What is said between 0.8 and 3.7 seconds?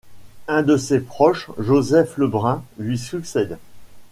proches, Joseph Lebrun, lui succède.